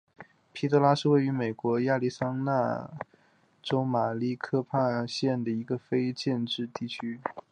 [0.51, 2.89] 皮德拉是位于美国亚利桑那
[3.61, 7.19] 州马里科帕县的一个非建制地区。